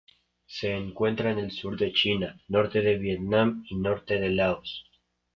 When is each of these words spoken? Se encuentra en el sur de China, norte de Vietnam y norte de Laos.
Se 0.47 0.71
encuentra 0.75 1.29
en 1.29 1.37
el 1.37 1.51
sur 1.51 1.77
de 1.77 1.93
China, 1.93 2.41
norte 2.47 2.81
de 2.81 2.97
Vietnam 2.97 3.63
y 3.69 3.75
norte 3.75 4.19
de 4.19 4.31
Laos. 4.31 4.83